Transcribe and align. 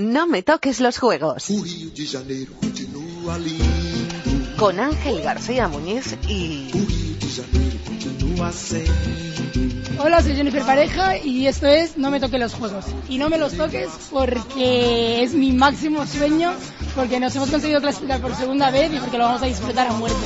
No 0.00 0.26
me 0.26 0.42
toques 0.42 0.80
los 0.80 0.98
juegos. 0.98 1.46
Con 4.56 4.80
Ángel 4.80 5.22
García 5.22 5.68
Muñiz 5.68 6.16
y... 6.26 6.70
Hola, 9.98 10.22
soy 10.22 10.34
Jennifer 10.34 10.62
Pareja 10.62 11.18
y 11.18 11.46
esto 11.46 11.66
es 11.66 11.96
No 11.96 12.10
me 12.10 12.18
toques 12.18 12.40
los 12.40 12.54
juegos. 12.54 12.86
Y 13.08 13.18
no 13.18 13.28
me 13.28 13.38
los 13.38 13.52
toques 13.52 13.88
porque 14.10 15.22
es 15.22 15.34
mi 15.34 15.52
máximo 15.52 16.06
sueño, 16.06 16.54
porque 17.00 17.18
nos 17.18 17.34
hemos 17.34 17.48
conseguido 17.48 17.80
clasificar 17.80 18.20
por 18.20 18.34
segunda 18.34 18.70
vez 18.70 18.92
y 18.92 18.98
porque 18.98 19.16
lo 19.16 19.24
vamos 19.24 19.42
a 19.42 19.46
disfrutar 19.46 19.86
a 19.86 19.92
muerte. 19.92 20.18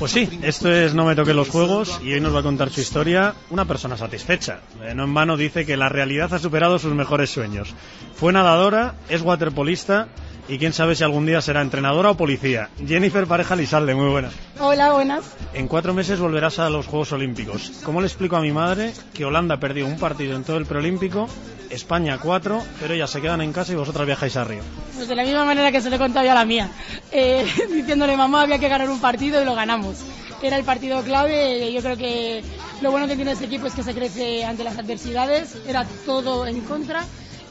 Pues 0.00 0.12
sí, 0.12 0.40
esto 0.42 0.72
es 0.72 0.94
No 0.94 1.04
me 1.04 1.14
toque 1.14 1.32
los 1.32 1.48
juegos 1.48 2.00
y 2.02 2.12
hoy 2.12 2.20
nos 2.20 2.34
va 2.34 2.40
a 2.40 2.42
contar 2.42 2.70
su 2.70 2.80
historia 2.80 3.34
una 3.50 3.66
persona 3.66 3.96
satisfecha. 3.96 4.62
Eh, 4.82 4.96
no 4.96 5.04
en 5.04 5.14
vano 5.14 5.36
dice 5.36 5.64
que 5.64 5.76
la 5.76 5.88
realidad 5.88 6.34
ha 6.34 6.40
superado 6.40 6.80
sus 6.80 6.92
mejores 6.92 7.30
sueños. 7.30 7.72
Fue 8.16 8.32
nadadora, 8.32 8.96
es 9.08 9.22
waterpolista 9.22 10.08
y 10.48 10.58
quién 10.58 10.72
sabe 10.72 10.94
si 10.94 11.04
algún 11.04 11.26
día 11.26 11.40
será 11.40 11.62
entrenadora 11.62 12.10
o 12.10 12.16
policía. 12.16 12.70
Jennifer 12.86 13.26
Pareja 13.26 13.56
Lizalde, 13.56 13.94
muy 13.94 14.10
buenas. 14.10 14.32
Hola, 14.58 14.92
buenas. 14.92 15.24
En 15.54 15.68
cuatro 15.68 15.94
meses 15.94 16.18
volverás 16.18 16.58
a 16.58 16.70
los 16.70 16.86
Juegos 16.86 17.12
Olímpicos. 17.12 17.72
¿Cómo 17.84 18.00
le 18.00 18.06
explico 18.06 18.36
a 18.36 18.40
mi 18.40 18.52
madre 18.52 18.92
que 19.14 19.24
Holanda 19.24 19.58
perdió 19.58 19.86
un 19.86 19.98
partido 19.98 20.36
en 20.36 20.44
todo 20.44 20.56
el 20.56 20.66
preolímpico, 20.66 21.28
España 21.70 22.18
cuatro, 22.18 22.62
pero 22.80 22.94
ellas 22.94 23.10
se 23.10 23.20
quedan 23.20 23.40
en 23.40 23.52
casa 23.52 23.72
y 23.72 23.76
vosotras 23.76 24.06
viajáis 24.06 24.36
a 24.36 24.44
Río? 24.44 24.62
Pues 24.94 25.08
de 25.08 25.14
la 25.14 25.24
misma 25.24 25.44
manera 25.44 25.72
que 25.72 25.80
se 25.80 25.90
lo 25.90 25.96
he 25.96 25.98
contado 25.98 26.24
yo 26.24 26.32
a 26.32 26.36
la 26.36 26.44
mía. 26.44 26.70
Eh, 27.12 27.44
diciéndole, 27.72 28.16
mamá, 28.16 28.42
había 28.42 28.58
que 28.58 28.68
ganar 28.68 28.90
un 28.90 29.00
partido 29.00 29.40
y 29.40 29.44
lo 29.44 29.54
ganamos. 29.54 29.98
Era 30.42 30.56
el 30.56 30.64
partido 30.64 31.02
clave. 31.02 31.72
Yo 31.72 31.82
creo 31.82 31.96
que 31.96 32.42
lo 32.80 32.90
bueno 32.90 33.06
que 33.06 33.16
tiene 33.16 33.32
este 33.32 33.44
equipo 33.44 33.66
es 33.66 33.74
que 33.74 33.82
se 33.82 33.94
crece 33.94 34.44
ante 34.44 34.64
las 34.64 34.78
adversidades. 34.78 35.56
Era 35.66 35.86
todo 36.06 36.46
en 36.46 36.60
contra 36.62 37.04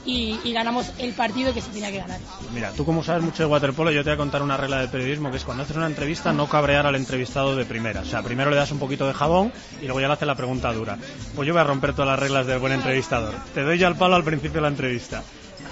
y, 0.05 0.51
ganamos 0.51 0.91
el 0.97 1.13
partido 1.13 1.53
que 1.53 1.61
se 1.61 1.69
tenía 1.69 1.91
que 1.91 1.97
ganar. 1.99 2.19
Mira, 2.53 2.71
tú 2.71 2.85
como 2.85 3.03
sabes 3.03 3.23
mucho 3.23 3.43
de 3.43 3.49
waterpolo, 3.49 3.91
yo 3.91 4.03
te 4.03 4.09
voy 4.09 4.15
a 4.15 4.17
contar 4.17 4.41
una 4.41 4.57
regla 4.57 4.79
de 4.79 4.87
periodismo 4.87 5.31
que 5.31 5.37
es 5.37 5.43
cuando 5.43 5.63
haces 5.63 5.75
una 5.75 5.87
entrevista 5.87 6.33
no 6.33 6.47
cabrear 6.47 6.85
al 6.85 6.95
entrevistado 6.95 7.55
de 7.55 7.65
primera. 7.65 8.01
O 8.01 8.05
sea, 8.05 8.23
primero 8.23 8.49
le 8.49 8.55
das 8.55 8.71
un 8.71 8.79
poquito 8.79 9.07
de 9.07 9.13
jabón 9.13 9.51
y 9.81 9.85
luego 9.85 10.01
ya 10.01 10.07
le 10.07 10.13
haces 10.13 10.27
la 10.27 10.35
pregunta 10.35 10.73
dura. 10.73 10.97
Pues 11.35 11.47
yo 11.47 11.53
voy 11.53 11.61
a 11.61 11.65
romper 11.65 11.93
todas 11.93 12.09
las 12.09 12.19
reglas 12.19 12.47
del 12.47 12.59
buen 12.59 12.73
entrevistador. 12.73 13.35
Te 13.53 13.63
doy 13.63 13.77
ya 13.77 13.87
el 13.87 13.95
palo 13.95 14.15
al 14.15 14.23
principio 14.23 14.55
de 14.55 14.61
la 14.61 14.67
entrevista. 14.69 15.23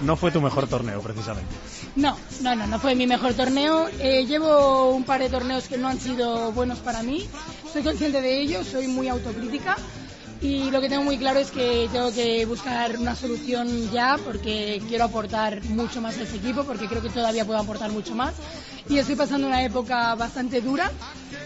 No 0.02 0.16
fue 0.16 0.32
tu 0.32 0.42
mejor 0.42 0.68
torneo, 0.68 1.02
precisamente. 1.02 1.56
No, 1.96 2.18
no, 2.42 2.56
no, 2.56 2.68
no 2.68 2.80
fue 2.80 2.94
mi 2.94 3.08
mejor 3.08 3.34
torneo. 3.34 3.88
Eh, 4.00 4.26
llevo 4.28 4.92
un 4.92 5.04
par 5.04 5.22
de 5.22 5.30
torneos 5.30 5.68
que 5.68 5.78
no 5.78 5.88
han 5.88 6.00
sido 6.00 6.52
buenos 6.52 6.80
para 6.80 7.02
mí. 7.02 7.28
Soy 7.74 7.82
consciente 7.82 8.22
de 8.22 8.40
ello, 8.40 8.64
soy 8.64 8.88
muy 8.88 9.08
autocrítica 9.08 9.76
y 10.42 10.70
lo 10.70 10.82
que 10.82 10.90
tengo 10.90 11.04
muy 11.04 11.18
claro 11.18 11.40
es 11.40 11.52
que 11.52 11.90
tengo 11.92 12.12
que 12.14 12.46
buscar 12.46 12.98
una 12.98 13.16
solución 13.16 13.90
ya 13.92 14.18
porque 14.24 14.82
quiero 14.88 15.06
aportar 15.06 15.64
mucho 15.66 16.02
más 16.02 16.18
a 16.18 16.24
ese 16.24 16.38
equipo 16.38 16.64
porque 16.64 16.88
creo 16.88 17.02
que 17.02 17.10
todavía 17.10 17.46
puedo 17.46 17.60
aportar 17.60 17.92
mucho 17.92 18.14
más. 18.16 18.36
Y 18.90 19.00
estoy 19.00 19.16
pasando 19.16 19.48
una 19.48 19.64
época 19.64 20.16
bastante 20.16 20.62
dura. 20.62 20.92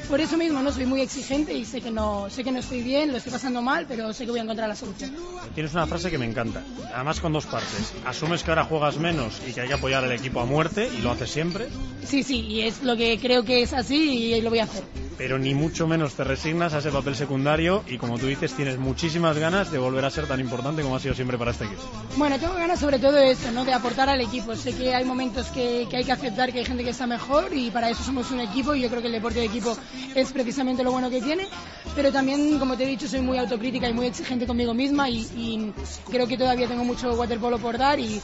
Por 0.10 0.20
eso 0.20 0.38
mismo 0.38 0.62
no 0.62 0.72
soy 0.72 0.86
muy 0.86 1.02
exigente 1.02 1.54
y 1.54 1.66
sé 1.66 1.82
que 1.82 1.90
no 1.90 2.30
sé 2.30 2.44
que 2.44 2.52
no 2.52 2.60
estoy 2.60 2.84
bien 2.84 3.12
lo 3.12 3.18
estoy 3.18 3.32
pasando 3.32 3.62
mal 3.62 3.86
pero 3.88 4.14
sé 4.14 4.26
que 4.26 4.32
voy 4.32 4.40
a 4.40 4.44
encontrar 4.44 4.68
la 4.68 4.76
solución. 4.76 5.16
Tienes 5.56 5.74
una 5.74 5.88
frase 5.88 6.12
que 6.12 6.18
me 6.18 6.26
encanta. 6.26 6.62
Además 6.94 7.20
con 7.20 7.34
dos 7.34 7.46
partes. 7.46 7.94
Asumes 8.06 8.44
que 8.44 8.52
ahora 8.52 8.66
juegas 8.66 8.98
menos 8.98 9.42
y 9.48 9.54
que 9.54 9.62
hay 9.62 9.68
que 9.68 9.74
apoyar 9.76 10.04
al 10.04 10.12
equipo 10.12 10.42
a 10.42 10.46
muerte 10.46 10.90
y 10.94 11.02
lo 11.02 11.12
haces 11.12 11.32
siempre. 11.32 11.70
Sí 12.06 12.24
sí 12.24 12.42
y 12.42 12.62
es 12.62 12.84
lo 12.84 12.98
que 12.98 13.18
creo 13.20 13.44
que 13.44 13.62
es 13.62 13.74
así 13.74 14.34
y 14.36 14.42
lo 14.42 14.50
voy 14.50 14.60
a 14.60 14.64
hacer 14.66 14.84
pero 15.22 15.38
ni 15.38 15.54
mucho 15.54 15.86
menos 15.86 16.16
te 16.16 16.24
resignas 16.24 16.74
a 16.74 16.80
ese 16.80 16.90
papel 16.90 17.16
secundario 17.16 17.84
y 17.86 18.00
como 18.00 18.18
tú 18.18 18.26
dices 18.26 18.56
tienes 18.56 18.80
muchísimas 18.80 19.38
ganas 19.38 19.72
de 19.72 19.78
volver 19.78 20.04
a 20.04 20.10
ser 20.10 20.26
tan 20.26 20.40
importante 20.40 20.82
como 20.82 20.96
ha 20.96 21.00
sido 21.00 21.14
siempre 21.14 21.38
para 21.38 21.52
este 21.52 21.66
equipo. 21.66 21.84
Bueno, 22.18 22.40
tengo 22.40 22.56
ganas 22.56 22.80
sobre 22.80 22.98
todo 22.98 23.12
de 23.12 23.30
esto, 23.30 23.52
¿no? 23.52 23.64
de 23.64 23.72
aportar 23.72 24.10
al 24.10 24.20
equipo. 24.20 24.56
Sé 24.56 24.74
que 24.74 24.96
hay 24.96 25.06
momentos 25.06 25.46
que, 25.50 25.88
hay 25.94 26.04
que 26.04 26.12
aceptar 26.12 26.52
que 26.52 26.58
hay 26.58 26.66
gente 26.66 26.84
que 26.84 26.90
está 26.90 27.06
mejor 27.06 27.54
y 27.54 27.70
para 27.70 27.92
eso 27.92 28.02
somos 28.02 28.32
un 28.32 28.40
equipo 28.40 28.74
y 28.74 28.82
yo 28.82 28.90
creo 28.90 29.00
que 29.00 29.10
el 29.10 29.14
deporte 29.14 29.38
de 29.38 29.46
equipo 29.46 29.78
es 30.16 30.32
precisamente 30.32 30.84
lo 30.84 30.92
bueno 30.92 31.12
que 31.12 31.22
tiene, 31.22 31.48
pero 31.96 32.12
también, 32.12 32.58
como 32.58 32.76
te 32.76 32.86
he 32.86 32.88
dicho, 32.88 33.08
soy 33.08 33.22
muy 33.22 33.38
autocrítica 33.38 33.88
y 33.88 33.94
muy 33.94 34.08
exigente 34.08 34.48
conmigo 34.48 34.74
misma 34.74 35.08
y, 35.08 35.72
creo 36.10 36.26
que 36.26 36.36
todavía 36.36 36.68
tengo 36.68 36.84
mucho 36.84 37.14
waterpolo 37.14 37.60
por 37.60 37.78
dar 37.78 38.00
y 38.00 38.20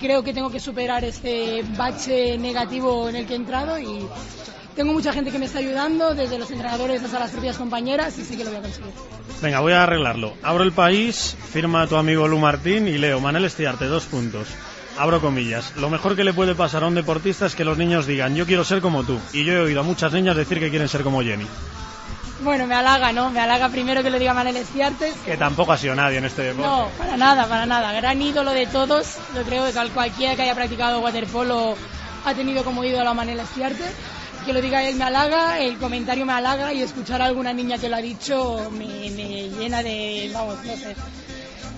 creo 0.00 0.24
que 0.24 0.32
tengo 0.32 0.48
que 0.48 0.60
superar 0.60 1.04
este 1.04 1.62
bache 1.76 2.38
negativo 2.38 3.10
en 3.10 3.16
el 3.16 3.26
que 3.26 3.34
he 3.34 3.36
entrado 3.36 3.78
y 3.78 4.08
tengo 4.78 4.92
mucha 4.92 5.12
gente 5.12 5.32
que 5.32 5.40
me 5.40 5.46
está 5.46 5.58
ayudando, 5.58 6.14
desde 6.14 6.38
los 6.38 6.48
entrenadores 6.52 7.02
hasta 7.02 7.18
las 7.18 7.32
propias 7.32 7.58
compañeras, 7.58 8.16
y 8.16 8.24
sé 8.24 8.36
que 8.36 8.44
lo 8.44 8.50
voy 8.50 8.60
a 8.60 8.62
conseguir. 8.62 8.92
Venga, 9.42 9.58
voy 9.58 9.72
a 9.72 9.82
arreglarlo. 9.82 10.34
Abro 10.40 10.62
el 10.62 10.70
país, 10.70 11.36
firma 11.52 11.88
tu 11.88 11.96
amigo 11.96 12.28
Lu 12.28 12.38
Martín 12.38 12.86
y 12.86 12.96
leo, 12.96 13.18
Manel 13.18 13.44
Estiarte, 13.44 13.86
dos 13.86 14.04
puntos. 14.04 14.46
Abro 14.96 15.20
comillas. 15.20 15.72
Lo 15.78 15.90
mejor 15.90 16.14
que 16.14 16.22
le 16.22 16.32
puede 16.32 16.54
pasar 16.54 16.84
a 16.84 16.86
un 16.86 16.94
deportista 16.94 17.46
es 17.46 17.56
que 17.56 17.64
los 17.64 17.76
niños 17.76 18.06
digan, 18.06 18.36
yo 18.36 18.46
quiero 18.46 18.62
ser 18.62 18.80
como 18.80 19.02
tú. 19.02 19.18
Y 19.32 19.44
yo 19.44 19.54
he 19.54 19.58
oído 19.58 19.80
a 19.80 19.82
muchas 19.82 20.12
niñas 20.12 20.36
decir 20.36 20.60
que 20.60 20.70
quieren 20.70 20.88
ser 20.88 21.02
como 21.02 21.22
Jenny. 21.22 21.46
Bueno, 22.44 22.68
me 22.68 22.76
halaga, 22.76 23.12
¿no? 23.12 23.30
Me 23.30 23.40
halaga 23.40 23.68
primero 23.70 24.04
que 24.04 24.10
lo 24.10 24.18
diga 24.20 24.32
Manel 24.32 24.58
Estiarte. 24.58 25.12
Que 25.26 25.36
tampoco 25.36 25.72
ha 25.72 25.76
sido 25.76 25.96
nadie 25.96 26.18
en 26.18 26.24
este 26.24 26.42
deporte. 26.42 26.68
No, 26.68 26.88
para 26.96 27.16
nada, 27.16 27.48
para 27.48 27.66
nada. 27.66 27.92
Gran 27.94 28.22
ídolo 28.22 28.52
de 28.52 28.68
todos. 28.68 29.16
Yo 29.34 29.42
creo 29.42 29.66
que 29.66 29.72
cualquiera 29.90 30.36
que 30.36 30.42
haya 30.42 30.54
practicado 30.54 31.00
waterpolo 31.00 31.74
ha 32.24 32.34
tenido 32.34 32.62
como 32.62 32.84
ídolo 32.84 33.10
a 33.10 33.14
Manel 33.14 33.40
Estiarte 33.40 33.84
que 34.48 34.54
lo 34.54 34.62
diga 34.62 34.82
él 34.82 34.96
me 34.96 35.04
halaga, 35.04 35.60
el 35.60 35.76
comentario 35.76 36.24
me 36.24 36.32
halaga 36.32 36.72
y 36.72 36.80
escuchar 36.80 37.20
a 37.20 37.26
alguna 37.26 37.52
niña 37.52 37.76
que 37.76 37.90
lo 37.90 37.96
ha 37.96 38.00
dicho 38.00 38.70
me, 38.70 39.10
llena 39.10 39.82
de, 39.82 40.30
vamos, 40.32 40.64
no 40.64 40.74
sé. 40.74 40.96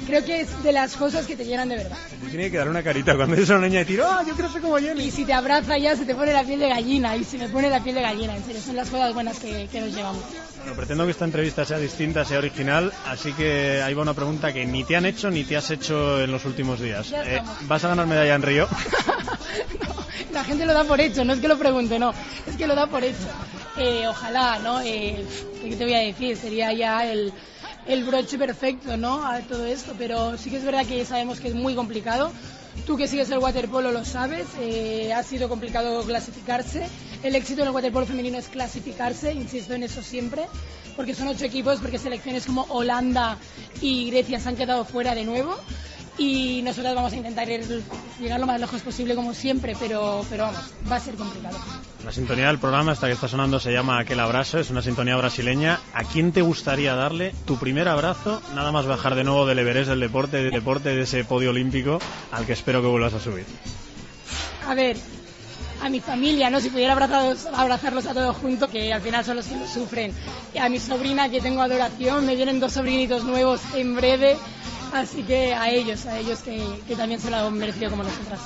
Creo 0.06 0.24
que 0.24 0.42
es 0.42 0.62
de 0.62 0.70
las 0.70 0.94
cosas 0.94 1.26
que 1.26 1.34
te 1.34 1.44
llenan 1.44 1.68
de 1.68 1.78
verdad. 1.78 1.96
Tiene 2.30 2.48
que 2.48 2.58
dar 2.58 2.68
una 2.68 2.84
carita 2.84 3.16
cuando 3.16 3.34
es 3.34 3.48
una 3.48 3.66
niña 3.66 3.80
y 3.80 3.86
tiro, 3.86 4.06
¡ah, 4.06 4.22
yo 4.24 4.34
quiero 4.34 4.52
ser 4.52 4.62
como 4.62 4.78
Jenny! 4.78 5.02
Y 5.02 5.10
si 5.10 5.24
te 5.24 5.32
abraza 5.32 5.78
ya 5.78 5.96
se 5.96 6.04
te 6.04 6.14
pone 6.14 6.32
la 6.32 6.44
piel 6.44 6.60
de 6.60 6.68
gallina 6.68 7.16
y 7.16 7.24
se 7.24 7.38
me 7.38 7.48
pone 7.48 7.68
la 7.68 7.82
piel 7.82 7.96
de 7.96 8.02
gallina, 8.02 8.36
en 8.36 8.44
serio, 8.44 8.60
son 8.60 8.76
las 8.76 8.88
cosas 8.88 9.14
buenas 9.14 9.40
que, 9.40 9.68
nos 9.80 9.92
llevamos. 9.92 10.22
Bueno, 10.58 10.76
pretendo 10.76 11.04
que 11.06 11.10
esta 11.10 11.24
entrevista 11.24 11.64
sea 11.64 11.78
distinta, 11.78 12.24
sea 12.24 12.38
original, 12.38 12.92
así 13.04 13.32
que 13.32 13.82
ahí 13.82 13.94
va 13.94 14.02
una 14.02 14.14
pregunta 14.14 14.52
que 14.52 14.64
ni 14.64 14.84
te 14.84 14.94
han 14.94 15.06
hecho 15.06 15.28
ni 15.28 15.42
te 15.42 15.56
has 15.56 15.68
hecho 15.72 16.22
en 16.22 16.30
los 16.30 16.44
últimos 16.44 16.78
días. 16.78 17.10
Eh, 17.12 17.42
¿Vas 17.62 17.82
a 17.82 17.88
ganar 17.88 18.06
medalla 18.06 18.36
en 18.36 18.42
Río? 18.42 18.68
la 20.32 20.44
gente 20.44 20.66
lo 20.66 20.72
da 20.72 20.84
por 20.84 21.00
hecho, 21.00 21.24
no 21.24 21.32
es 21.32 21.40
que 21.40 21.48
lo 21.48 21.58
pregunte, 21.58 21.98
no, 21.98 22.12
es 22.46 22.56
que 22.56 22.66
lo 22.66 22.74
da 22.74 22.86
por 22.86 23.04
hecho. 23.04 23.28
Eh, 23.76 24.06
ojalá, 24.08 24.58
¿no? 24.58 24.80
Eh, 24.80 25.24
¿Qué 25.62 25.76
te 25.76 25.84
voy 25.84 25.94
a 25.94 25.98
decir? 26.00 26.36
Sería 26.36 26.72
ya 26.72 27.10
el, 27.10 27.32
el 27.86 28.04
broche 28.04 28.38
perfecto, 28.38 28.96
¿no? 28.96 29.24
A 29.26 29.40
todo 29.40 29.66
esto, 29.66 29.94
pero 29.98 30.36
sí 30.36 30.50
que 30.50 30.56
es 30.56 30.64
verdad 30.64 30.86
que 30.86 31.04
sabemos 31.04 31.40
que 31.40 31.48
es 31.48 31.54
muy 31.54 31.74
complicado. 31.74 32.32
Tú 32.86 32.96
que 32.96 33.08
sigues 33.08 33.30
el 33.30 33.38
waterpolo 33.38 33.92
lo 33.92 34.04
sabes, 34.04 34.46
eh, 34.60 35.12
ha 35.12 35.22
sido 35.22 35.48
complicado 35.48 36.02
clasificarse. 36.04 36.86
El 37.22 37.34
éxito 37.34 37.62
en 37.62 37.68
el 37.68 37.74
waterpolo 37.74 38.06
femenino 38.06 38.38
es 38.38 38.48
clasificarse, 38.48 39.32
insisto 39.32 39.74
en 39.74 39.82
eso 39.82 40.02
siempre, 40.02 40.46
porque 40.96 41.14
son 41.14 41.28
ocho 41.28 41.44
equipos, 41.44 41.80
porque 41.80 41.98
selecciones 41.98 42.46
como 42.46 42.66
Holanda 42.70 43.38
y 43.80 44.10
Grecia 44.10 44.40
se 44.40 44.48
han 44.48 44.56
quedado 44.56 44.84
fuera 44.84 45.14
de 45.14 45.24
nuevo 45.24 45.56
y 46.20 46.60
nosotros 46.60 46.94
vamos 46.94 47.14
a 47.14 47.16
intentar 47.16 47.48
llegar 47.48 48.38
lo 48.38 48.46
más 48.46 48.60
lejos 48.60 48.82
posible 48.82 49.14
como 49.14 49.32
siempre, 49.32 49.74
pero, 49.80 50.22
pero 50.28 50.44
vamos, 50.44 50.60
va 50.90 50.96
a 50.96 51.00
ser 51.00 51.14
complicado. 51.14 51.56
La 52.04 52.12
sintonía 52.12 52.48
del 52.48 52.58
programa, 52.58 52.92
esta 52.92 53.06
que 53.06 53.14
está 53.14 53.26
sonando, 53.26 53.58
se 53.58 53.72
llama 53.72 53.98
Aquel 53.98 54.20
Abrazo, 54.20 54.58
es 54.58 54.68
una 54.68 54.82
sintonía 54.82 55.16
brasileña. 55.16 55.80
¿A 55.94 56.04
quién 56.04 56.32
te 56.32 56.42
gustaría 56.42 56.94
darle 56.94 57.34
tu 57.46 57.56
primer 57.56 57.88
abrazo, 57.88 58.42
nada 58.54 58.70
más 58.70 58.84
bajar 58.84 59.14
de 59.14 59.24
nuevo 59.24 59.46
del 59.46 59.60
Everest 59.60 59.88
del 59.88 60.00
deporte, 60.00 60.42
del 60.42 60.50
deporte 60.50 60.90
de 60.90 61.00
ese 61.00 61.24
podio 61.24 61.50
olímpico 61.50 61.98
al 62.32 62.44
que 62.44 62.52
espero 62.52 62.82
que 62.82 62.88
vuelvas 62.88 63.14
a 63.14 63.20
subir? 63.20 63.46
A 64.68 64.74
ver, 64.74 64.98
a 65.82 65.88
mi 65.88 66.00
familia, 66.00 66.50
¿no? 66.50 66.60
Si 66.60 66.68
pudiera 66.68 66.92
abrazarlos, 66.92 67.46
abrazarlos 67.46 68.04
a 68.04 68.12
todos 68.12 68.36
juntos, 68.36 68.68
que 68.68 68.92
al 68.92 69.00
final 69.00 69.24
son 69.24 69.36
los 69.36 69.46
que 69.46 69.56
lo 69.56 69.66
sufren. 69.66 70.12
A 70.60 70.68
mi 70.68 70.78
sobrina, 70.78 71.30
que 71.30 71.40
tengo 71.40 71.62
adoración, 71.62 72.26
me 72.26 72.36
vienen 72.36 72.60
dos 72.60 72.74
sobrinitos 72.74 73.24
nuevos 73.24 73.62
en 73.74 73.96
breve 73.96 74.36
Así 74.92 75.22
que 75.22 75.54
a 75.54 75.70
ellos, 75.70 76.06
a 76.06 76.18
ellos 76.18 76.40
que, 76.40 76.96
también 76.96 77.20
se 77.20 77.30
lo 77.30 77.36
han 77.36 77.54
merecido 77.54 77.90
como 77.90 78.02
nosotras. 78.02 78.40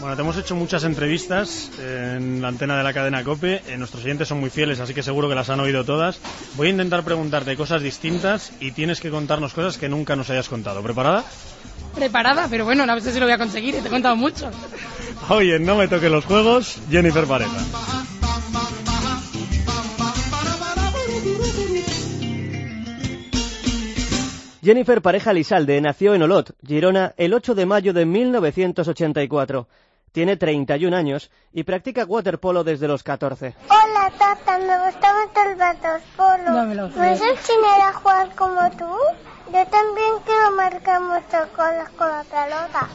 Bueno, 0.00 0.16
te 0.16 0.22
hemos 0.22 0.36
hecho 0.38 0.54
muchas 0.54 0.84
entrevistas 0.84 1.70
en 1.78 2.40
la 2.40 2.48
antena 2.48 2.78
de 2.78 2.84
la 2.84 2.94
cadena 2.94 3.22
COPE. 3.22 3.62
Eh, 3.68 3.76
nuestros 3.76 4.02
oyentes 4.04 4.28
son 4.28 4.40
muy 4.40 4.48
fieles, 4.48 4.80
así 4.80 4.94
que 4.94 5.02
seguro 5.02 5.28
que 5.28 5.34
las 5.34 5.50
han 5.50 5.60
oído 5.60 5.84
todas. 5.84 6.18
Voy 6.56 6.68
a 6.68 6.70
intentar 6.70 7.02
preguntarte 7.04 7.54
cosas 7.54 7.82
distintas 7.82 8.52
y 8.60 8.72
tienes 8.72 9.00
que 9.00 9.10
contarnos 9.10 9.52
cosas 9.52 9.76
que 9.76 9.90
nunca 9.90 10.16
nos 10.16 10.30
hayas 10.30 10.48
contado. 10.48 10.82
¿Preparada? 10.82 11.24
Preparada, 11.94 12.46
pero 12.48 12.64
bueno, 12.64 12.86
no 12.86 12.98
sé 13.00 13.12
si 13.12 13.20
lo 13.20 13.26
voy 13.26 13.34
a 13.34 13.38
conseguir, 13.38 13.74
te 13.74 13.88
he 13.88 13.90
contado 13.90 14.16
mucho. 14.16 14.50
Oye, 15.28 15.58
no 15.58 15.76
me 15.76 15.86
toque 15.86 16.08
los 16.08 16.24
juegos, 16.24 16.78
Jennifer 16.90 17.26
Pareja. 17.26 17.58
Jennifer 24.62 25.00
Pareja 25.00 25.32
Lizalde 25.32 25.80
nació 25.80 26.14
en 26.14 26.22
Olot, 26.22 26.52
Girona, 26.66 27.14
el 27.16 27.32
8 27.32 27.54
de 27.54 27.66
mayo 27.66 27.92
de 27.92 28.04
1984. 28.04 29.66
Tiene 30.12 30.36
31 30.36 30.94
años 30.96 31.30
y 31.52 31.62
practica 31.62 32.04
waterpolo 32.04 32.64
desde 32.64 32.88
los 32.88 33.02
14. 33.02 33.54
Hola, 33.68 34.12
tata, 34.18 34.58
me 34.58 34.84
gusta 34.84 35.14
mucho 35.14 35.50
el 35.50 35.56
waterpolo. 35.58 36.50
No 36.50 36.66
me 36.66 36.74
lo 36.74 36.88
¿Me 36.88 36.92
creo. 36.94 37.10
vas 37.10 37.22
a 37.22 37.30
enseñar 37.30 37.80
a 37.80 37.92
jugar 37.94 38.34
como 38.34 38.70
tú? 38.72 38.96
Yo 39.46 39.66
también 39.66 40.12
quiero 40.26 40.50
marcar 40.56 41.00
muchos 41.00 41.56
goles 41.56 41.88
con 41.96 42.08
la 42.08 42.24
pelota. 42.24 42.88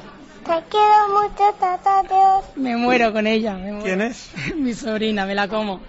Te 0.46 0.64
quiero 0.70 1.08
mucho, 1.20 1.56
tata, 1.60 2.04
Dios. 2.04 2.46
Me 2.58 2.76
muero 2.76 3.12
con 3.12 3.26
ella. 3.26 3.54
Me 3.56 3.72
muero. 3.72 3.84
¿Quién 3.86 4.02
es? 4.02 4.32
Mi 4.56 4.74
sobrina, 4.74 5.26
me 5.26 5.34
la 5.34 5.48
como. 5.48 5.80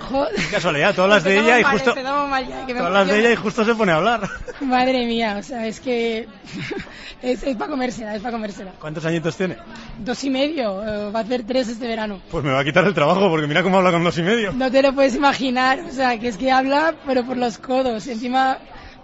Joder. 0.00 0.34
Qué 0.34 0.48
casualidad, 0.50 0.94
tú 0.94 1.02
hablas 1.02 1.24
de 1.24 1.38
ella 1.38 1.60
y 1.60 1.62
mal, 1.62 1.72
justo... 1.72 1.94
ya, 1.94 2.66
que 2.66 2.74
me 2.74 2.80
Tú 2.80 2.86
hablas 2.86 3.08
de 3.08 3.18
ella 3.20 3.32
y 3.32 3.36
justo 3.36 3.64
se 3.64 3.74
pone 3.74 3.92
a 3.92 3.96
hablar. 3.96 4.28
Madre 4.60 5.06
mía, 5.06 5.36
o 5.38 5.42
sea, 5.42 5.66
es 5.66 5.80
que 5.80 6.28
es, 7.22 7.42
es 7.42 7.56
para 7.56 7.70
comérsela, 7.70 8.14
es 8.14 8.22
para 8.22 8.32
comérsela. 8.32 8.72
¿Cuántos 8.80 9.04
añitos 9.04 9.36
tiene? 9.36 9.56
Dos 9.98 10.22
y 10.24 10.30
medio, 10.30 10.82
eh, 10.84 11.10
va 11.10 11.20
a 11.20 11.22
hacer 11.22 11.44
tres 11.46 11.68
este 11.68 11.86
verano. 11.86 12.20
Pues 12.30 12.44
me 12.44 12.52
va 12.52 12.60
a 12.60 12.64
quitar 12.64 12.84
el 12.84 12.94
trabajo 12.94 13.28
porque 13.28 13.46
mira 13.46 13.62
cómo 13.62 13.78
habla 13.78 13.92
con 13.92 14.04
dos 14.04 14.18
y 14.18 14.22
medio. 14.22 14.52
No 14.52 14.70
te 14.70 14.82
lo 14.82 14.92
puedes 14.92 15.14
imaginar, 15.14 15.80
o 15.80 15.92
sea, 15.92 16.18
que 16.18 16.28
es 16.28 16.36
que 16.36 16.50
habla, 16.50 16.94
pero 17.06 17.24
por 17.24 17.36
los 17.36 17.58
codos. 17.58 18.06
Encima, 18.06 18.58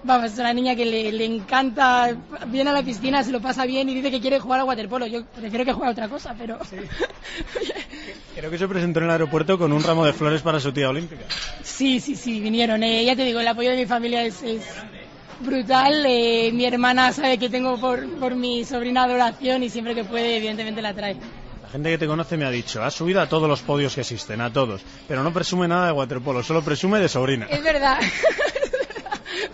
vamos, 0.05 0.33
es 0.33 0.39
una 0.39 0.53
niña 0.53 0.75
que 0.75 0.85
le, 0.85 1.13
le 1.13 1.25
encanta, 1.25 2.17
viene 2.47 2.71
a 2.71 2.73
la 2.73 2.83
piscina, 2.83 3.23
se 3.23 3.33
lo 3.33 3.41
pasa 3.41 3.67
bien 3.67 3.89
y 3.89 3.95
dice 3.95 4.11
que 4.11 4.21
quiere 4.21 4.39
jugar 4.39 4.61
a 4.61 4.65
waterpolo. 4.65 5.07
Yo 5.07 5.25
prefiero 5.25 5.65
que 5.65 5.73
juegue 5.73 5.89
a 5.89 5.93
otra 5.93 6.09
cosa, 6.09 6.35
pero... 6.39 6.59
Creo 8.35 8.51
que 8.51 8.59
se 8.59 8.69
presentó 8.69 9.01
en 9.01 9.07
el 9.07 9.11
aeropuerto 9.11 9.59
con 9.59 9.73
un 9.73 9.83
ramo 9.83 10.05
de 10.05 10.13
flores 10.13 10.43
para 10.43 10.61
su 10.61 10.73
tía 10.73 10.89
olímpica. 10.89 11.23
Sí, 11.63 12.01
sí, 12.01 12.17
sí, 12.17 12.41
vinieron. 12.41 12.83
Eh, 12.83 13.05
ya 13.05 13.15
te 13.17 13.25
digo, 13.25 13.41
el 13.41 13.49
apoyo 13.49 13.71
de 13.71 13.77
mi 13.77 13.87
familia 13.87 14.25
es, 14.25 14.43
es 14.43 14.63
brutal. 15.41 16.05
Eh, 16.07 16.51
mi 16.53 16.65
hermana 16.65 17.13
sabe 17.13 17.39
que 17.39 17.49
tengo 17.51 17.79
por, 17.79 18.09
por 18.19 18.35
mi 18.35 18.65
sobrina 18.65 19.05
adoración 19.05 19.63
y 19.63 19.69
siempre 19.71 19.95
que 19.95 20.05
puede, 20.05 20.37
evidentemente 20.37 20.81
la 20.81 20.95
trae. 20.95 21.17
La 21.63 21.69
gente 21.69 21.91
que 21.91 21.99
te 21.99 22.07
conoce 22.07 22.37
me 22.37 22.45
ha 22.47 22.51
dicho, 22.51 22.83
has 22.83 22.95
subido 22.95 23.21
a 23.21 23.29
todos 23.29 23.49
los 23.49 23.61
podios 23.61 23.95
que 23.95 24.01
existen, 24.01 24.41
a 24.41 24.53
todos, 24.53 24.81
pero 25.07 25.23
no 25.23 25.33
presume 25.33 25.69
nada 25.69 25.87
de 25.87 25.93
waterpolo, 25.93 26.43
solo 26.43 26.63
presume 26.63 26.99
de 26.99 27.09
sobrina. 27.09 27.47
Es 27.49 27.63
verdad. 27.63 27.99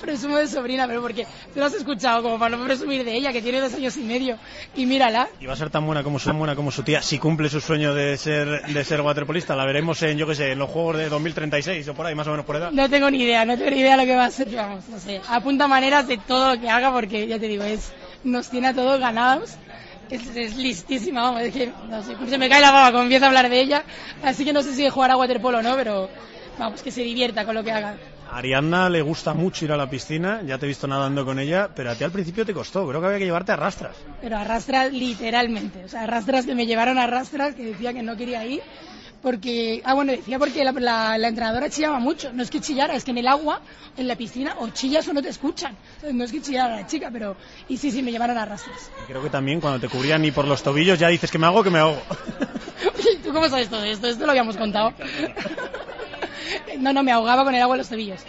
Presumo 0.00 0.36
de 0.36 0.46
sobrina, 0.46 0.86
pero 0.86 1.00
porque 1.00 1.26
tú 1.52 1.60
lo 1.60 1.66
has 1.66 1.74
escuchado 1.74 2.22
como 2.22 2.38
para 2.38 2.56
no 2.56 2.64
presumir 2.64 3.04
de 3.04 3.14
ella, 3.14 3.32
que 3.32 3.42
tiene 3.42 3.60
dos 3.60 3.74
años 3.74 3.96
y 3.96 4.02
medio. 4.02 4.38
Y 4.74 4.86
mírala. 4.86 5.28
Y 5.40 5.46
va 5.46 5.54
a 5.54 5.56
ser 5.56 5.70
tan 5.70 5.86
buena 5.86 6.02
como 6.02 6.18
su, 6.18 6.28
tan 6.28 6.38
buena 6.38 6.54
como 6.54 6.70
su 6.70 6.82
tía 6.82 7.02
si 7.02 7.18
cumple 7.18 7.48
su 7.48 7.60
sueño 7.60 7.94
de 7.94 8.16
ser 8.16 8.66
de 8.66 8.84
ser 8.84 9.00
waterpolista. 9.00 9.56
La 9.56 9.64
veremos 9.64 10.02
en, 10.02 10.18
yo 10.18 10.26
qué 10.26 10.34
sé, 10.34 10.52
en 10.52 10.58
los 10.58 10.70
Juegos 10.70 10.98
de 10.98 11.08
2036 11.08 11.88
o 11.88 11.94
por 11.94 12.06
ahí, 12.06 12.14
más 12.14 12.26
o 12.26 12.30
menos 12.30 12.44
por 12.44 12.56
edad. 12.56 12.70
No 12.70 12.88
tengo 12.88 13.10
ni 13.10 13.22
idea, 13.22 13.44
no 13.44 13.56
tengo 13.56 13.70
ni 13.70 13.80
idea 13.80 13.96
de 13.96 14.04
lo 14.04 14.06
que 14.06 14.16
va 14.16 14.26
a 14.26 14.30
ser. 14.30 14.48
Vamos, 14.54 14.88
no 14.88 14.98
sé. 14.98 15.20
Apunta 15.28 15.66
maneras 15.66 16.06
de 16.06 16.18
todo 16.18 16.54
lo 16.54 16.60
que 16.60 16.68
haga 16.68 16.92
porque, 16.92 17.26
ya 17.26 17.38
te 17.38 17.48
digo, 17.48 17.64
es 17.64 17.92
nos 18.24 18.50
tiene 18.50 18.68
a 18.68 18.74
todos 18.74 19.00
ganados. 19.00 19.56
Es, 20.10 20.36
es 20.36 20.56
listísima, 20.56 21.22
vamos, 21.22 21.42
es 21.42 21.52
que 21.52 21.72
no 21.88 22.00
sé, 22.00 22.14
se 22.28 22.38
me 22.38 22.48
cae 22.48 22.60
la 22.60 22.70
baba 22.70 22.92
cuando 22.92 23.02
empiezo 23.02 23.24
a 23.24 23.28
hablar 23.28 23.48
de 23.48 23.60
ella. 23.60 23.84
Así 24.22 24.44
que 24.44 24.52
no 24.52 24.62
sé 24.62 24.74
si 24.74 24.88
jugar 24.88 25.10
a 25.10 25.16
waterpolo 25.16 25.58
o 25.58 25.62
no, 25.62 25.74
pero 25.74 26.08
vamos, 26.58 26.82
que 26.82 26.92
se 26.92 27.02
divierta 27.02 27.44
con 27.44 27.54
lo 27.54 27.64
que 27.64 27.72
haga. 27.72 27.96
A 28.28 28.38
Ariadna 28.38 28.88
le 28.90 29.02
gusta 29.02 29.34
mucho 29.34 29.64
ir 29.64 29.72
a 29.72 29.76
la 29.76 29.88
piscina, 29.88 30.42
ya 30.44 30.58
te 30.58 30.66
he 30.66 30.68
visto 30.68 30.86
nadando 30.88 31.24
con 31.24 31.38
ella, 31.38 31.70
pero 31.74 31.90
a 31.90 31.94
ti 31.94 32.02
al 32.04 32.10
principio 32.10 32.44
te 32.44 32.52
costó, 32.52 32.86
creo 32.88 33.00
que 33.00 33.06
había 33.06 33.18
que 33.20 33.24
llevarte 33.24 33.52
a 33.52 33.56
rastras. 33.56 33.96
Pero 34.20 34.36
arrastras 34.36 34.92
literalmente, 34.92 35.84
o 35.84 35.88
sea, 35.88 36.02
arrastras 36.02 36.44
que 36.44 36.54
me 36.54 36.66
llevaron 36.66 36.98
a 36.98 37.04
arrastras, 37.04 37.54
que 37.54 37.64
decía 37.64 37.92
que 37.92 38.02
no 38.02 38.16
quería 38.16 38.44
ir, 38.44 38.62
porque, 39.22 39.80
ah 39.84 39.94
bueno, 39.94 40.12
decía 40.12 40.38
porque 40.40 40.64
la, 40.64 40.72
la- 40.72 41.16
la 41.18 41.28
entrenadora 41.28 41.70
chillaba 41.70 41.98
mucho, 42.00 42.32
no 42.32 42.42
es 42.42 42.50
que 42.50 42.60
chillara, 42.60 42.94
es 42.96 43.04
que 43.04 43.12
en 43.12 43.18
el 43.18 43.28
agua, 43.28 43.60
en 43.96 44.08
la 44.08 44.16
piscina, 44.16 44.54
o 44.58 44.68
chillas 44.70 45.06
o 45.08 45.12
no 45.12 45.22
te 45.22 45.28
escuchan, 45.28 45.76
O 45.98 46.00
sea, 46.00 46.12
no 46.12 46.24
es 46.24 46.32
que 46.32 46.42
chillara 46.42 46.74
la 46.74 46.86
chica, 46.86 47.10
pero, 47.12 47.36
y 47.68 47.76
sí, 47.78 47.92
sí, 47.92 48.02
me 48.02 48.10
llevaron 48.10 48.36
a 48.38 48.42
arrastras. 48.42 48.90
Y 49.00 49.04
creo 49.04 49.22
que 49.22 49.30
también 49.30 49.60
cuando 49.60 49.78
te 49.78 49.88
cubrían 49.88 50.20
ni 50.22 50.32
por 50.32 50.46
los 50.48 50.62
tobillos 50.64 50.98
ya 50.98 51.08
dices 51.08 51.30
que 51.30 51.38
me 51.38 51.46
hago, 51.46 51.62
que 51.62 51.70
me 51.70 51.78
hago. 51.78 52.02
¿tú 53.22 53.32
cómo 53.32 53.48
sabes 53.48 53.68
todo 53.68 53.84
esto? 53.84 54.08
Esto 54.08 54.24
lo 54.24 54.30
habíamos 54.32 54.56
contado. 54.56 54.92
No, 56.78 56.92
no, 56.92 57.02
me 57.02 57.12
ahogaba 57.12 57.44
con 57.44 57.54
el 57.54 57.62
agua 57.62 57.74
en 57.76 57.78
los 57.78 57.88
tobillos. 57.88 58.20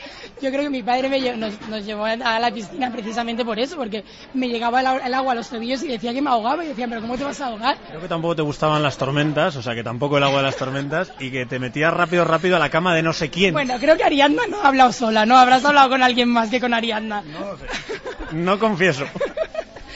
Yo 0.41 0.49
creo 0.49 0.61
que 0.63 0.69
mi 0.69 0.83
padre 0.83 1.09
me 1.09 1.19
lle- 1.19 1.35
nos, 1.35 1.59
nos 1.67 1.85
llevó 1.85 2.05
a 2.05 2.15
la 2.39 2.51
piscina 2.51 2.91
precisamente 2.91 3.43
por 3.43 3.59
eso, 3.59 3.75
porque 3.75 4.03
me 4.33 4.47
llegaba 4.49 4.81
el, 4.81 5.13
agua 5.13 5.31
a 5.31 5.35
los 5.35 5.49
tobillos 5.49 5.81
y 5.83 5.87
decía 5.87 6.13
que 6.13 6.21
me 6.21 6.29
ahogaba 6.29 6.63
y 6.63 6.67
decían, 6.69 6.89
pero 6.89 7.01
¿cómo 7.01 7.17
te 7.17 7.23
vas 7.23 7.39
a 7.41 7.47
ahogar? 7.47 7.77
Creo 7.87 8.01
que 8.01 8.07
tampoco 8.07 8.35
te 8.35 8.41
gustaban 8.41 8.83
las 8.83 8.97
tormentas, 8.97 9.55
o 9.55 9.61
sea 9.61 9.73
que 9.75 9.83
tampoco 9.83 10.17
el 10.17 10.23
agua 10.23 10.37
de 10.37 10.43
las 10.43 10.55
tormentas, 10.57 11.11
y 11.19 11.31
que 11.31 11.45
te 11.45 11.59
metías 11.59 11.93
rápido, 11.93 12.23
rápido 12.25 12.55
a 12.55 12.59
la 12.59 12.69
cama 12.69 12.93
de 12.95 13.01
no 13.03 13.13
sé 13.13 13.29
quién. 13.29 13.53
Bueno, 13.53 13.75
creo 13.79 13.97
que 13.97 14.03
Ariadna 14.03 14.43
no 14.49 14.61
ha 14.61 14.67
hablado 14.67 14.91
sola, 14.91 15.25
¿no? 15.25 15.37
Habrás 15.37 15.65
hablado 15.65 15.89
con 15.89 16.03
alguien 16.03 16.29
más 16.29 16.49
que 16.49 16.59
con 16.59 16.73
Ariadna. 16.73 17.23
No 18.31 18.59
confieso. 18.59 19.05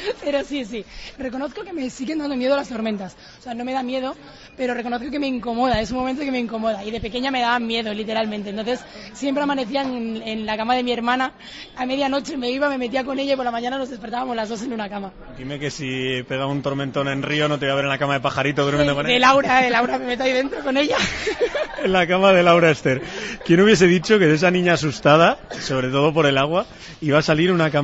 Pero 0.24 0.44
sí, 0.44 0.66
sí. 0.66 0.86
Reconozco 1.18 1.64
que 1.64 1.74
me 1.74 1.90
siguen 1.90 2.20
dando 2.20 2.36
miedo 2.36 2.56
las 2.56 2.70
tormentas. 2.70 3.16
O 3.40 3.42
sea, 3.42 3.54
no 3.54 3.66
me 3.66 3.74
da 3.74 3.84
miedo, 3.84 4.16
pero 4.58 4.74
reconozco 4.74 5.10
que 5.10 5.20
me 5.20 5.28
incomoda. 5.28 5.80
Es 5.82 5.92
un 5.92 5.98
momento 5.98 6.24
que 6.24 6.32
me 6.32 6.40
incomoda. 6.40 6.84
Y 6.84 6.92
de 6.92 7.00
pequeña 7.00 7.32
me 7.32 7.42
daban 7.42 7.66
miedo, 7.66 7.94
literalmente. 7.94 8.50
Entonces, 8.50 8.80
siempre 9.14 9.44
amanecía 9.44 9.82
en, 9.82 10.22
en 10.24 10.46
la 10.46 10.58
cama 10.58 10.76
de 10.76 10.84
mi 10.84 10.92
hermana. 10.92 11.34
A 11.76 11.86
medianoche 11.86 12.38
me 12.38 12.50
iba, 12.50 12.70
me 12.70 12.78
metía 12.78 13.04
con 13.04 13.20
ella 13.20 13.34
y 13.34 13.36
por 13.36 13.46
la 13.46 13.52
mañana 13.52 13.78
nos 13.78 13.90
despertábamos 13.90 14.36
las 14.36 14.50
dos 14.50 14.62
en 14.62 14.74
una 14.74 14.90
cama. 14.90 15.12
Dime 15.38 15.60
que 15.60 15.72
si 15.72 16.24
pega 16.28 16.46
un 16.46 16.62
tormentón 16.62 17.08
en 17.08 17.24
Río 17.24 17.48
no 17.48 17.58
te 17.60 17.66
voy 17.66 17.74
a 17.74 17.76
ver 17.76 17.86
en 17.86 17.90
la 17.90 17.98
cama 17.98 18.14
de 18.14 18.20
pajarito 18.20 18.64
durmiendo 18.66 18.96
con 18.96 19.06
De 19.06 19.16
él. 19.16 19.22
Laura, 19.22 19.62
de 19.62 19.70
Laura, 19.70 19.98
me 19.98 20.06
meto 20.06 20.24
ahí 20.24 20.34
dentro 20.34 20.62
con 20.64 20.78
ella. 20.78 20.98
En 21.84 21.94
la 21.94 22.06
cama 22.06 22.32
de 22.32 22.44
Laura 22.44 22.70
Esther. 22.70 23.02
¿Quién 23.44 23.60
hubiese 23.60 23.88
dicho 23.88 24.20
que 24.20 24.28
de 24.28 24.36
esa 24.36 24.52
niña 24.52 24.74
asustada, 24.74 25.40
sobre 25.62 25.90
todo 25.90 26.14
por 26.14 26.28
el 26.28 26.38
agua, 26.38 26.68
iba 27.02 27.18
a 27.18 27.22
salir 27.24 27.52
una 27.52 27.72
campeona? 27.72 27.82